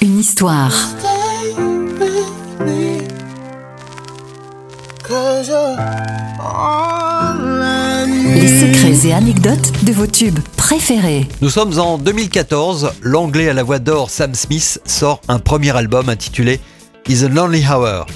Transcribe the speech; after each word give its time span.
Une 0.00 0.18
histoire. 0.18 0.72
Les 8.34 8.60
secrets 8.60 9.06
et 9.06 9.12
anecdotes 9.12 9.84
de 9.84 9.92
vos 9.92 10.06
tubes 10.06 10.38
préférés. 10.56 11.28
Nous 11.42 11.50
sommes 11.50 11.78
en 11.78 11.98
2014. 11.98 12.92
L'anglais 13.02 13.50
à 13.50 13.52
la 13.52 13.64
voix 13.64 13.80
d'or 13.80 14.08
Sam 14.08 14.34
Smith 14.34 14.80
sort 14.86 15.20
un 15.28 15.40
premier 15.40 15.76
album 15.76 16.08
intitulé 16.08 16.58
Is 17.06 17.22
a 17.22 17.28
Lonely 17.28 17.66
Hour. 17.66 18.06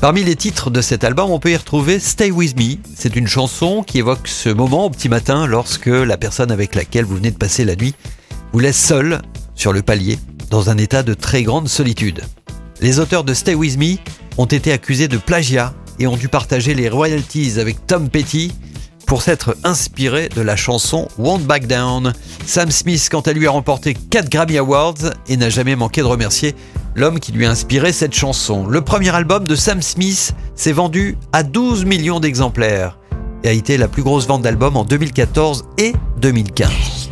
Parmi 0.00 0.24
les 0.24 0.36
titres 0.36 0.70
de 0.70 0.80
cet 0.80 1.04
album, 1.04 1.30
on 1.30 1.40
peut 1.40 1.50
y 1.50 1.56
retrouver 1.56 1.98
Stay 1.98 2.30
With 2.30 2.56
Me. 2.56 2.78
C'est 2.96 3.16
une 3.16 3.28
chanson 3.28 3.82
qui 3.82 3.98
évoque 3.98 4.28
ce 4.28 4.48
moment 4.48 4.86
au 4.86 4.90
petit 4.90 5.10
matin 5.10 5.46
lorsque 5.46 5.86
la 5.86 6.16
personne 6.16 6.50
avec 6.50 6.74
laquelle 6.74 7.04
vous 7.04 7.16
venez 7.16 7.32
de 7.32 7.36
passer 7.36 7.66
la 7.66 7.76
nuit 7.76 7.94
vous 8.52 8.58
laisse 8.58 8.78
seul 8.78 9.22
le 9.70 9.82
palier 9.82 10.18
dans 10.50 10.70
un 10.70 10.78
état 10.78 11.04
de 11.04 11.14
très 11.14 11.44
grande 11.44 11.68
solitude. 11.68 12.22
Les 12.80 12.98
auteurs 12.98 13.22
de 13.22 13.34
Stay 13.34 13.54
With 13.54 13.78
Me 13.78 13.96
ont 14.38 14.46
été 14.46 14.72
accusés 14.72 15.06
de 15.06 15.18
plagiat 15.18 15.72
et 16.00 16.08
ont 16.08 16.16
dû 16.16 16.28
partager 16.28 16.74
les 16.74 16.88
royalties 16.88 17.60
avec 17.60 17.86
Tom 17.86 18.08
Petty 18.08 18.52
pour 19.06 19.22
s'être 19.22 19.56
inspiré 19.62 20.28
de 20.34 20.40
la 20.40 20.56
chanson 20.56 21.06
Won't 21.18 21.40
Back 21.40 21.66
Down. 21.66 22.12
Sam 22.46 22.70
Smith, 22.70 23.08
quant 23.10 23.20
à 23.20 23.32
lui, 23.32 23.46
a 23.46 23.50
remporté 23.50 23.94
4 23.94 24.28
Grammy 24.30 24.58
Awards 24.58 25.12
et 25.28 25.36
n'a 25.36 25.50
jamais 25.50 25.76
manqué 25.76 26.00
de 26.00 26.06
remercier 26.06 26.56
l'homme 26.96 27.20
qui 27.20 27.30
lui 27.32 27.46
a 27.46 27.50
inspiré 27.50 27.92
cette 27.92 28.14
chanson. 28.14 28.66
Le 28.66 28.80
premier 28.80 29.14
album 29.14 29.46
de 29.46 29.54
Sam 29.54 29.82
Smith 29.82 30.34
s'est 30.54 30.72
vendu 30.72 31.16
à 31.32 31.42
12 31.42 31.84
millions 31.84 32.20
d'exemplaires 32.20 32.98
et 33.44 33.48
a 33.48 33.52
été 33.52 33.76
la 33.76 33.88
plus 33.88 34.02
grosse 34.02 34.26
vente 34.26 34.42
d'albums 34.42 34.76
en 34.76 34.84
2014 34.84 35.66
et 35.78 35.92
2015. 36.20 37.11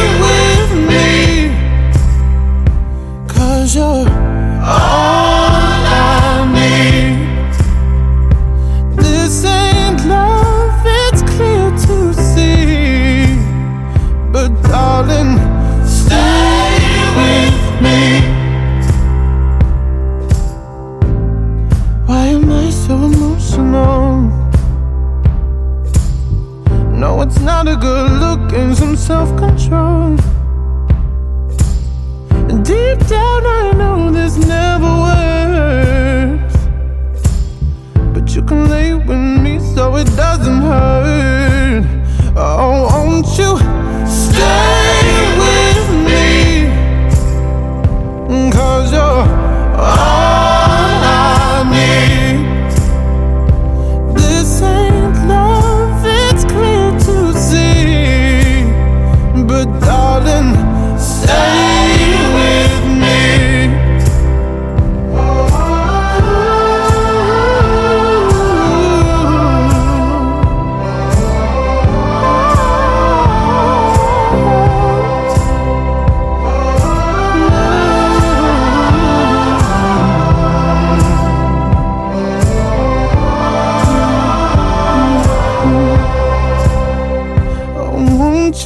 it's 27.23 27.39
not 27.41 27.67
a 27.67 27.75
good 27.75 28.11
look 28.11 28.51
and 28.53 28.75
some 28.75 28.95
self 28.95 29.29
control. 29.37 30.15
Deep 32.63 32.99
down, 33.07 33.45
I 33.45 33.73
know 33.75 34.10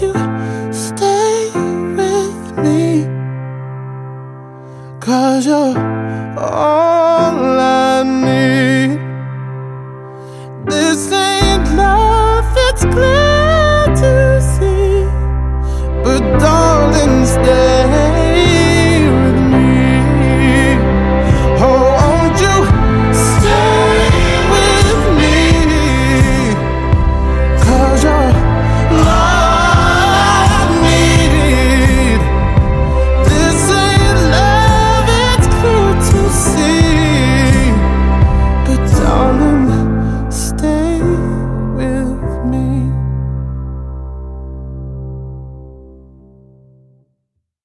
you 0.01 0.11
stay 0.73 1.51
with 1.95 2.57
me? 2.57 3.05
Cause 4.99 5.45
you're 5.45 5.77
all 6.37 6.74